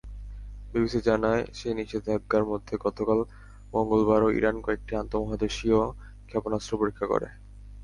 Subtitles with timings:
[0.71, 3.19] BBC জানায়, সেই নিষেধাজ্ঞার মধ্যে গতকাল
[3.73, 5.79] মঙ্গলবারও ইরান কয়েকটি আন্তমহাদেশীয়
[6.29, 7.27] ক্ষেপণাস্ত্র পরীক্ষা করে।